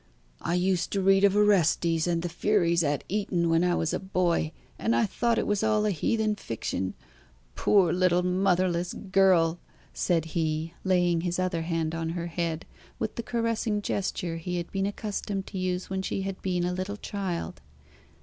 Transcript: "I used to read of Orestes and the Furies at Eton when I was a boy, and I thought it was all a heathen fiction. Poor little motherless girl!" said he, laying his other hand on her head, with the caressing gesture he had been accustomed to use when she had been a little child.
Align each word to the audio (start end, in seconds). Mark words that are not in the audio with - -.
"I 0.41 0.55
used 0.55 0.89
to 0.93 1.01
read 1.03 1.23
of 1.23 1.35
Orestes 1.35 2.07
and 2.07 2.23
the 2.23 2.27
Furies 2.27 2.83
at 2.83 3.03
Eton 3.07 3.51
when 3.51 3.63
I 3.63 3.75
was 3.75 3.93
a 3.93 3.99
boy, 3.99 4.51
and 4.79 4.95
I 4.95 5.05
thought 5.05 5.37
it 5.37 5.45
was 5.45 5.61
all 5.61 5.85
a 5.85 5.91
heathen 5.91 6.33
fiction. 6.37 6.95
Poor 7.53 7.93
little 7.93 8.23
motherless 8.23 8.93
girl!" 8.93 9.59
said 9.93 10.25
he, 10.33 10.73
laying 10.83 11.21
his 11.21 11.37
other 11.37 11.61
hand 11.61 11.93
on 11.93 12.09
her 12.17 12.25
head, 12.25 12.65
with 12.97 13.13
the 13.13 13.21
caressing 13.21 13.83
gesture 13.83 14.37
he 14.37 14.57
had 14.57 14.71
been 14.71 14.87
accustomed 14.87 15.45
to 15.45 15.59
use 15.59 15.91
when 15.91 16.01
she 16.01 16.23
had 16.23 16.41
been 16.41 16.63
a 16.63 16.73
little 16.73 16.97
child. 16.97 17.61